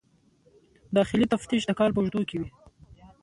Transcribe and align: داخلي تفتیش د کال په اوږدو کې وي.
داخلي 0.97 1.25
تفتیش 1.33 1.61
د 1.65 1.71
کال 1.79 1.89
په 1.93 1.99
اوږدو 1.99 2.21
کې 2.29 2.37
وي. 2.41 2.49